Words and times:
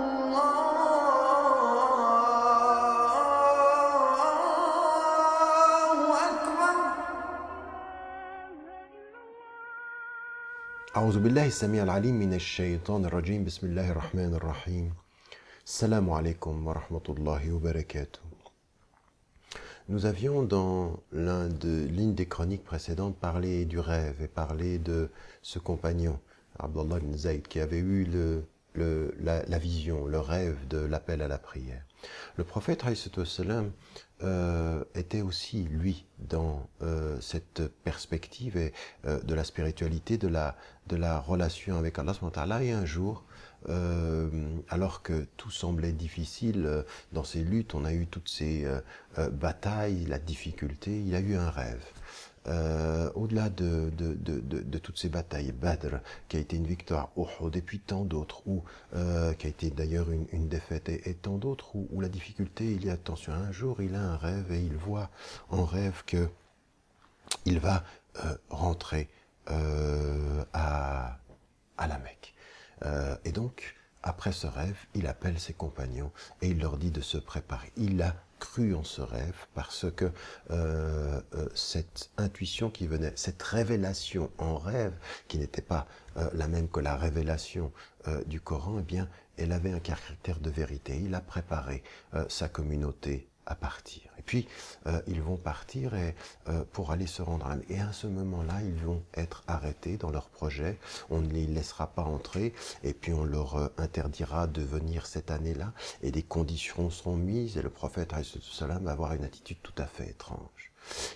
أكبر. 6.29 6.75
أعوذ 10.97 11.19
بالله 11.19 11.47
السميع 11.47 11.83
العليم 11.83 12.15
من 12.15 12.35
الشيطان 12.35 13.05
الرجيم. 13.05 13.45
بسم 13.45 13.67
الله 13.67 13.91
الرحمن 13.91 14.35
الرحيم. 14.35 15.10
Salam 15.73 16.09
alaikum 16.09 16.67
wa 16.67 16.73
rahmatullahi. 16.73 17.49
Nous 19.89 20.05
avions 20.05 20.43
dans 20.43 20.99
l'une 21.13 21.49
de, 21.49 22.11
des 22.11 22.27
chroniques 22.27 22.65
précédentes 22.65 23.17
parlé 23.17 23.67
du 23.67 23.79
rêve 23.79 24.21
et 24.21 24.27
parlé 24.27 24.81
de 24.81 25.11
ce 25.43 25.61
compagnon, 25.61 26.19
Abdullah 26.59 26.99
ibn 26.99 27.17
Zayd, 27.17 27.47
qui 27.47 27.61
avait 27.61 27.79
eu 27.79 28.05
le, 28.05 29.15
la, 29.21 29.59
vision, 29.59 30.07
le 30.07 30.19
rêve 30.19 30.57
de 30.67 30.79
l'appel 30.79 31.23
à 31.23 31.29
la 31.29 31.39
prière. 31.39 31.85
Le 32.37 32.43
prophète 32.43 32.83
salam, 33.25 33.71
euh, 34.23 34.83
était 34.97 35.23
aussi, 35.23 35.63
lui, 35.63 36.05
dans 36.19 36.69
euh, 36.83 37.19
cette 37.21 37.69
perspective 37.85 38.57
et, 38.57 38.73
euh, 39.07 39.21
de 39.21 39.35
la 39.35 39.45
spiritualité, 39.45 40.19
de 40.19 40.29
la, 40.29 40.57
de 40.89 40.97
la 40.97 41.21
relation 41.21 41.79
avec 41.79 41.97
Allah. 41.99 42.63
Et 42.63 42.73
un 42.73 42.85
jour, 42.85 43.25
euh, 43.69 44.29
alors 44.69 45.03
que 45.03 45.27
tout 45.37 45.51
semblait 45.51 45.93
difficile 45.93 46.65
euh, 46.67 46.83
dans 47.13 47.25
ces 47.25 47.43
luttes, 47.43 47.75
on 47.75 47.85
a 47.85 47.93
eu 47.93 48.07
toutes 48.07 48.29
ces 48.29 48.65
euh, 48.65 48.81
euh, 49.19 49.29
batailles, 49.29 50.07
la 50.07 50.19
difficulté, 50.19 51.03
il 51.03 51.15
a 51.15 51.21
eu 51.21 51.35
un 51.35 51.51
rêve. 51.51 51.85
Au-delà 53.15 53.49
de, 53.51 53.91
toutes 54.83 54.99
ces 54.99 55.09
batailles, 55.09 55.53
Badr, 55.53 55.99
qui 56.29 56.37
a 56.37 56.41
été 56.41 56.57
une 56.57 56.67
victoire, 56.67 57.11
Uhud, 57.17 57.55
et 57.55 57.61
puis 57.61 57.79
tant 57.79 58.05
d'autres, 58.05 58.43
qui 59.39 59.47
a 59.47 59.49
été 59.49 59.71
d'ailleurs 59.71 60.11
une, 60.11 60.49
défaite, 60.49 60.89
et, 60.89 61.15
tant 61.15 61.37
d'autres, 61.37 61.77
où, 61.77 62.01
la 62.01 62.09
difficulté, 62.09 62.65
il 62.65 62.87
y 62.87 62.91
a 62.91 62.95
attention, 62.95 63.33
un 63.35 63.53
jour 63.53 63.81
il 63.83 63.95
a 63.95 64.01
un 64.01 64.17
rêve 64.17 64.51
et 64.51 64.61
il 64.61 64.75
voit 64.75 65.11
en 65.51 65.65
rêve 65.65 66.03
que 66.07 66.29
il 67.45 67.61
va 67.61 67.85
rentrer 68.49 69.09
à 69.47 71.19
la 71.79 71.99
Mecque. 71.99 72.35
Euh, 72.85 73.17
et 73.25 73.33
donc, 73.33 73.75
après 74.03 74.33
ce 74.33 74.47
rêve, 74.47 74.77
il 74.95 75.07
appelle 75.07 75.39
ses 75.39 75.53
compagnons 75.53 76.11
et 76.41 76.49
il 76.49 76.61
leur 76.61 76.79
dit 76.79 76.91
de 76.91 77.01
se 77.01 77.19
préparer. 77.19 77.71
Il 77.77 78.01
a 78.03 78.15
cru 78.39 78.75
en 78.75 78.83
ce 78.83 79.03
rêve 79.03 79.47
parce 79.55 79.87
que 79.95 80.11
euh, 80.51 81.21
euh, 81.35 81.49
cette 81.55 82.11
intuition 82.17 82.71
qui 82.71 82.87
venait, 82.87 83.13
cette 83.15 83.43
révélation 83.43 84.31
en 84.39 84.57
rêve, 84.57 84.95
qui 85.29 85.39
n'était 85.39 85.63
pas 85.63 85.87
euh, 86.17 86.29
la 86.33 86.49
même 86.49 86.69
que 86.69 86.81
la 86.81 86.97
révélation 86.97 87.73
du 88.27 88.41
Coran, 88.41 88.79
eh 88.81 88.83
bien, 88.83 89.07
elle 89.37 89.53
avait 89.53 89.73
un 89.73 89.79
caractère 89.79 90.41
de 90.41 90.49
vérité. 90.49 90.99
Il 90.99 91.15
a 91.15 91.21
préparé 91.21 91.83
sa 92.29 92.49
communauté 92.49 93.29
à 93.45 93.55
partir. 93.55 94.10
Puis, 94.31 94.47
euh, 94.87 95.03
ils 95.09 95.21
vont 95.21 95.37
partir 95.37 95.93
et, 95.97 96.15
euh, 96.47 96.63
pour 96.73 96.93
aller 96.93 97.09
se 97.09 97.21
rendre 97.21 97.49
à 97.49 97.57
Mecque. 97.57 97.69
Et 97.69 97.81
à 97.81 97.93
ce 97.93 98.07
moment-là, 98.07 98.63
ils 98.63 98.81
vont 98.85 99.03
être 99.15 99.43
arrêtés 99.49 99.97
dans 99.97 100.13
leur 100.13 100.29
projet. 100.29 100.79
On 101.11 101.21
ne 101.21 101.29
les 101.33 101.49
laissera 101.49 101.89
pas 101.89 102.05
entrer 102.05 102.55
et 102.85 102.95
puis 102.95 103.13
on 103.13 103.25
leur 103.25 103.57
euh, 103.57 103.67
interdira 103.77 104.47
de 104.47 104.63
venir 104.63 105.07
cette 105.07 105.33
année-là 105.33 105.73
et 106.05 106.13
des 106.13 106.23
conditions 106.23 106.91
seront 106.91 107.17
mises 107.17 107.57
et 107.57 107.63
le 107.63 107.71
prophète 107.71 108.13
va 108.13 108.93
avoir 108.93 109.15
une 109.15 109.25
attitude 109.25 109.59
tout 109.65 109.75
à 109.79 109.87
fait 109.87 110.11
étrange. 110.11 110.71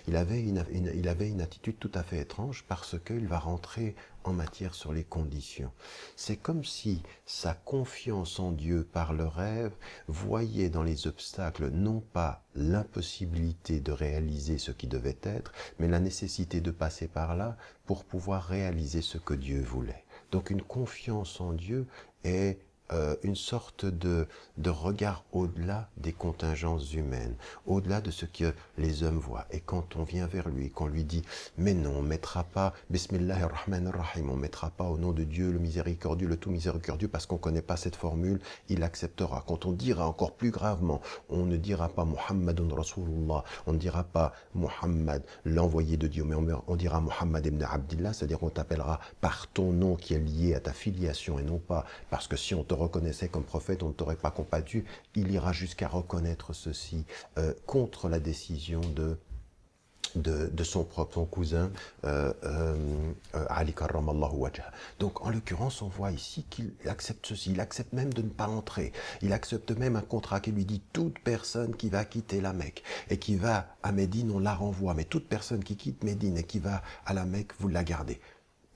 Il 0.07 0.15
avait 0.15 0.41
une, 0.41 0.63
il 0.71 1.07
avait 1.07 1.29
une 1.29 1.41
attitude 1.41 1.77
tout 1.79 1.91
à 1.93 2.03
fait 2.03 2.19
étrange 2.19 2.65
parce 2.67 2.95
qu'il 3.03 3.27
va 3.27 3.39
rentrer 3.39 3.95
en 4.23 4.33
matière 4.33 4.73
sur 4.73 4.93
les 4.93 5.03
conditions. 5.03 5.71
C'est 6.15 6.37
comme 6.37 6.63
si 6.63 7.01
sa 7.25 7.53
confiance 7.53 8.39
en 8.39 8.51
Dieu 8.51 8.87
par 8.91 9.13
le 9.13 9.25
rêve 9.25 9.73
voyait 10.07 10.69
dans 10.69 10.83
les 10.83 11.07
obstacles 11.07 11.69
non 11.69 11.99
pas 11.99 12.43
l'impossibilité 12.55 13.79
de 13.79 13.91
réaliser 13.91 14.57
ce 14.57 14.71
qui 14.71 14.87
devait 14.87 15.17
être, 15.23 15.51
mais 15.79 15.87
la 15.87 15.99
nécessité 15.99 16.61
de 16.61 16.71
passer 16.71 17.07
par 17.07 17.35
là 17.35 17.57
pour 17.85 18.03
pouvoir 18.03 18.43
réaliser 18.43 19.01
ce 19.01 19.17
que 19.17 19.33
Dieu 19.33 19.61
voulait. 19.61 20.05
Donc 20.31 20.49
une 20.49 20.61
confiance 20.61 21.39
en 21.39 21.53
Dieu 21.53 21.87
est 22.23 22.59
euh, 22.91 23.15
une 23.23 23.35
sorte 23.35 23.85
de, 23.85 24.27
de 24.57 24.69
regard 24.69 25.23
au-delà 25.31 25.89
des 25.97 26.13
contingences 26.13 26.93
humaines, 26.93 27.35
au-delà 27.65 28.01
de 28.01 28.11
ce 28.11 28.25
que 28.25 28.53
les 28.77 29.03
hommes 29.03 29.17
voient. 29.17 29.45
Et 29.51 29.59
quand 29.59 29.95
on 29.95 30.03
vient 30.03 30.27
vers 30.27 30.49
lui, 30.49 30.69
qu'on 30.69 30.87
lui 30.87 31.03
dit, 31.03 31.23
mais 31.57 31.73
non, 31.73 31.97
on 31.97 32.01
mettra 32.01 32.43
pas, 32.43 32.73
Bismillah 32.89 33.37
ar-Rahman 33.43 33.87
ar-Rahim, 33.87 34.29
on 34.29 34.35
mettra 34.35 34.69
pas 34.69 34.83
au 34.83 34.97
nom 34.97 35.13
de 35.13 35.23
Dieu 35.23 35.51
le 35.51 35.59
miséricordieux, 35.59 36.27
le 36.27 36.37
tout 36.37 36.51
miséricordieux, 36.51 37.07
parce 37.07 37.25
qu'on 37.25 37.37
connaît 37.37 37.61
pas 37.61 37.77
cette 37.77 37.95
formule, 37.95 38.39
il 38.69 38.83
acceptera. 38.83 39.43
Quand 39.47 39.65
on 39.65 39.71
dira 39.71 40.07
encore 40.07 40.33
plus 40.33 40.51
gravement, 40.51 41.01
on 41.29 41.45
ne 41.45 41.57
dira 41.57 41.89
pas 41.89 42.05
Muhammadun 42.05 42.73
Rasulullah, 42.73 43.43
on 43.65 43.73
ne 43.73 43.79
dira 43.79 44.03
pas 44.03 44.33
Muhammad, 44.53 45.23
l'envoyé 45.43 45.97
de 45.97 46.07
Dieu, 46.07 46.23
mais 46.23 46.35
on, 46.35 46.45
on 46.67 46.75
dira 46.75 47.01
Muhammad 47.01 47.45
ibn 47.45 47.63
Abdillah, 47.63 48.13
c'est-à-dire 48.13 48.39
qu'on 48.39 48.49
t'appellera 48.49 48.99
par 49.21 49.47
ton 49.47 49.71
nom 49.71 49.95
qui 49.95 50.13
est 50.13 50.19
lié 50.19 50.53
à 50.53 50.59
ta 50.59 50.73
filiation 50.73 51.39
et 51.39 51.43
non 51.43 51.57
pas 51.57 51.85
parce 52.09 52.27
que 52.27 52.37
si 52.37 52.53
on 52.53 52.63
te 52.63 52.74
reconnaissait 52.75 53.27
comme 53.27 53.43
prophète, 53.43 53.83
on 53.83 53.89
ne 53.89 53.93
t'aurait 53.93 54.15
pas 54.15 54.31
combattu. 54.31 54.85
Il 55.15 55.31
ira 55.31 55.51
jusqu'à 55.51 55.87
reconnaître 55.87 56.53
ceci 56.53 57.05
euh, 57.37 57.53
contre 57.65 58.09
la 58.09 58.19
décision 58.19 58.81
de 58.81 59.17
de, 60.15 60.63
son 60.63 60.83
propre 60.83 61.15
son 61.15 61.25
cousin 61.25 61.71
euh, 62.03 62.33
euh, 62.43 62.75
euh, 63.35 63.45
Ali 63.49 63.73
karramallahu. 63.73 64.51
Donc 64.99 65.25
en 65.25 65.29
l'occurrence, 65.29 65.81
on 65.81 65.87
voit 65.87 66.11
ici 66.11 66.45
qu'il 66.49 66.73
accepte 66.85 67.25
ceci, 67.25 67.51
il 67.51 67.59
accepte 67.59 67.93
même 67.93 68.13
de 68.13 68.21
ne 68.21 68.29
pas 68.29 68.47
entrer, 68.47 68.91
il 69.21 69.33
accepte 69.33 69.71
même 69.71 69.95
un 69.95 70.01
contrat 70.01 70.39
qui 70.39 70.51
lui 70.51 70.65
dit 70.65 70.81
toute 70.93 71.19
personne 71.19 71.75
qui 71.75 71.89
va 71.89 72.05
quitter 72.05 72.41
la 72.41 72.53
Mecque 72.53 72.83
et 73.09 73.17
qui 73.17 73.35
va 73.35 73.67
à 73.83 73.91
Médine, 73.91 74.31
on 74.31 74.39
la 74.39 74.53
renvoie, 74.53 74.93
mais 74.93 75.03
toute 75.03 75.27
personne 75.27 75.63
qui 75.63 75.75
quitte 75.75 76.03
Médine 76.03 76.37
et 76.37 76.43
qui 76.43 76.59
va 76.59 76.81
à 77.05 77.13
la 77.13 77.25
Mecque, 77.25 77.51
vous 77.59 77.67
la 77.67 77.83
gardez 77.83 78.19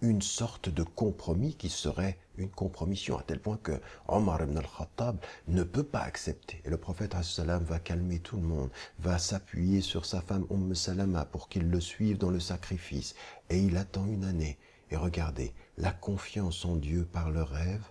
une 0.01 0.21
sorte 0.21 0.69
de 0.69 0.83
compromis 0.83 1.55
qui 1.55 1.69
serait 1.69 2.17
une 2.37 2.49
compromission, 2.49 3.17
à 3.17 3.23
tel 3.23 3.39
point 3.39 3.57
que 3.61 3.79
Omar 4.07 4.41
ibn 4.41 4.57
al-Khattab 4.57 5.17
ne 5.47 5.63
peut 5.63 5.83
pas 5.83 6.01
accepter. 6.01 6.61
Et 6.65 6.69
le 6.69 6.77
prophète 6.77 7.15
salam 7.21 7.63
va 7.63 7.79
calmer 7.79 8.19
tout 8.19 8.37
le 8.37 8.43
monde, 8.43 8.69
va 8.99 9.17
s'appuyer 9.17 9.81
sur 9.81 10.05
sa 10.05 10.21
femme 10.21 10.45
Umm 10.49 10.73
Salama 10.73 11.25
pour 11.25 11.49
qu'il 11.49 11.69
le 11.69 11.81
suive 11.81 12.17
dans 12.17 12.29
le 12.29 12.39
sacrifice. 12.39 13.15
Et 13.49 13.59
il 13.59 13.77
attend 13.77 14.05
une 14.05 14.23
année. 14.23 14.57
Et 14.91 14.95
regardez, 14.95 15.53
la 15.77 15.91
confiance 15.91 16.65
en 16.65 16.75
Dieu 16.75 17.05
par 17.05 17.29
le 17.29 17.43
rêve, 17.43 17.83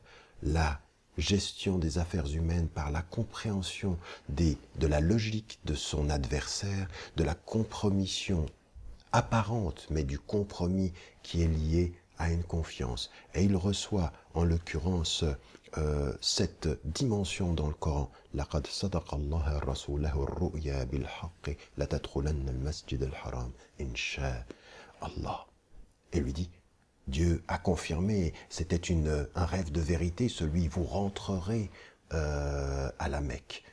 la 0.42 0.80
gestion 1.18 1.78
des 1.78 1.98
affaires 1.98 2.32
humaines 2.32 2.68
par 2.68 2.90
la 2.90 3.02
compréhension 3.02 3.98
des, 4.28 4.56
de 4.78 4.86
la 4.86 5.00
logique 5.00 5.58
de 5.64 5.74
son 5.74 6.10
adversaire, 6.10 6.88
de 7.16 7.24
la 7.24 7.34
compromission 7.34 8.46
apparente, 9.11 9.87
mais 9.89 10.03
du 10.03 10.19
compromis 10.19 10.93
qui 11.21 11.43
est 11.43 11.47
lié 11.47 11.93
à 12.17 12.31
une 12.31 12.43
confiance. 12.43 13.09
Et 13.33 13.43
il 13.43 13.55
reçoit, 13.55 14.11
en 14.33 14.43
l'occurrence, 14.43 15.23
euh, 15.77 16.13
cette 16.21 16.67
dimension 16.85 17.53
dans 17.53 17.67
le 17.67 17.73
Coran. 17.73 18.11
لقد 18.33 18.67
صدق 18.67 19.13
الله 19.13 19.59
رسوله 19.59 20.23
الرؤيا 20.23 20.83
بالحق 20.83 21.49
لتدخلن 21.77 22.49
المسجد 22.49 23.03
الحرام 23.03 23.51
إن 23.81 23.95
شاء 23.95 24.45
الله. 25.03 25.45
Et 26.13 26.19
lui 26.19 26.33
dit, 26.33 26.49
Dieu 27.07 27.43
a 27.47 27.57
confirmé, 27.57 28.33
c'était 28.49 28.75
une, 28.75 29.27
un 29.35 29.45
rêve 29.45 29.71
de 29.71 29.81
vérité, 29.81 30.29
celui 30.29 30.67
vous 30.67 30.83
rentrerez 30.83 31.69
euh, 32.13 32.89
à 32.99 33.09
la 33.09 33.21
Mecque. 33.21 33.63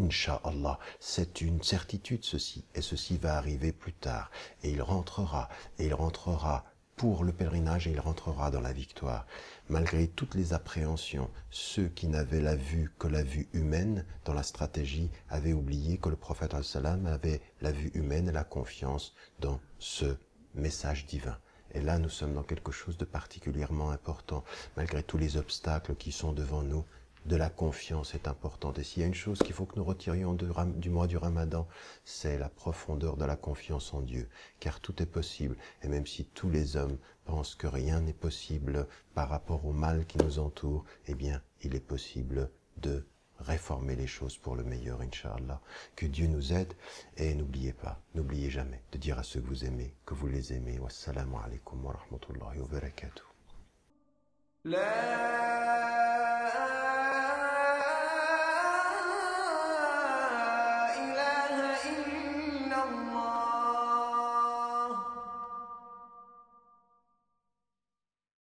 Inch'Allah, 0.00 0.78
c'est 0.98 1.40
une 1.40 1.62
certitude 1.62 2.24
ceci, 2.24 2.64
et 2.74 2.80
ceci 2.80 3.18
va 3.18 3.36
arriver 3.36 3.72
plus 3.72 3.92
tard, 3.92 4.30
et 4.62 4.70
il 4.70 4.80
rentrera, 4.82 5.48
et 5.78 5.86
il 5.86 5.94
rentrera 5.94 6.64
pour 6.96 7.24
le 7.24 7.32
pèlerinage, 7.32 7.86
et 7.86 7.92
il 7.92 8.00
rentrera 8.00 8.50
dans 8.50 8.60
la 8.60 8.72
victoire. 8.72 9.26
Malgré 9.68 10.08
toutes 10.08 10.34
les 10.34 10.52
appréhensions, 10.52 11.30
ceux 11.50 11.88
qui 11.88 12.08
n'avaient 12.08 12.40
la 12.40 12.56
vue 12.56 12.92
que 12.98 13.08
la 13.08 13.22
vue 13.22 13.48
humaine 13.52 14.04
dans 14.24 14.34
la 14.34 14.42
stratégie 14.42 15.10
avaient 15.28 15.52
oublié 15.52 15.98
que 15.98 16.08
le 16.08 16.16
prophète 16.16 16.54
al-Salam 16.54 17.06
avait 17.06 17.40
la 17.60 17.72
vue 17.72 17.90
humaine 17.94 18.28
et 18.28 18.32
la 18.32 18.44
confiance 18.44 19.14
dans 19.38 19.60
ce 19.78 20.16
message 20.54 21.06
divin. 21.06 21.38
Et 21.72 21.80
là, 21.80 21.98
nous 21.98 22.08
sommes 22.08 22.34
dans 22.34 22.42
quelque 22.42 22.72
chose 22.72 22.96
de 22.96 23.04
particulièrement 23.04 23.90
important, 23.90 24.44
malgré 24.76 25.02
tous 25.02 25.18
les 25.18 25.36
obstacles 25.36 25.94
qui 25.94 26.10
sont 26.10 26.32
devant 26.32 26.62
nous. 26.62 26.84
De 27.26 27.36
la 27.36 27.50
confiance 27.50 28.14
est 28.14 28.26
importante. 28.28 28.78
Et 28.78 28.84
s'il 28.84 29.02
y 29.02 29.04
a 29.04 29.08
une 29.08 29.14
chose 29.14 29.38
qu'il 29.38 29.52
faut 29.52 29.66
que 29.66 29.76
nous 29.76 29.84
retirions 29.84 30.34
du 30.34 30.90
mois 30.90 31.06
du 31.06 31.16
Ramadan, 31.16 31.68
c'est 32.04 32.38
la 32.38 32.48
profondeur 32.48 33.16
de 33.16 33.24
la 33.24 33.36
confiance 33.36 33.92
en 33.92 34.00
Dieu. 34.00 34.28
Car 34.58 34.80
tout 34.80 35.02
est 35.02 35.06
possible. 35.06 35.56
Et 35.82 35.88
même 35.88 36.06
si 36.06 36.24
tous 36.24 36.50
les 36.50 36.76
hommes 36.76 36.98
pensent 37.24 37.54
que 37.54 37.66
rien 37.66 38.00
n'est 38.00 38.12
possible 38.12 38.86
par 39.14 39.28
rapport 39.28 39.64
au 39.66 39.72
mal 39.72 40.06
qui 40.06 40.18
nous 40.18 40.38
entoure, 40.38 40.84
eh 41.06 41.14
bien, 41.14 41.42
il 41.62 41.74
est 41.74 41.80
possible 41.80 42.50
de 42.78 43.06
réformer 43.40 43.96
les 43.96 44.06
choses 44.06 44.36
pour 44.36 44.56
le 44.56 44.64
meilleur, 44.64 45.00
Inch'Allah. 45.00 45.60
Que 45.96 46.06
Dieu 46.06 46.26
nous 46.26 46.52
aide 46.52 46.72
et 47.16 47.34
n'oubliez 47.34 47.72
pas, 47.72 48.00
n'oubliez 48.14 48.50
jamais 48.50 48.82
de 48.92 48.98
dire 48.98 49.18
à 49.18 49.22
ceux 49.22 49.40
que 49.40 49.46
vous 49.46 49.64
aimez 49.64 49.94
que 50.04 50.14
vous 50.14 50.26
les 50.26 50.52
aimez. 50.52 50.78
Wassalamu 50.78 51.36
alaikum 51.44 51.84
wa 51.84 51.92
rahmatullahi 51.92 52.60
wa 52.60 52.68
barakatuh. 52.68 53.24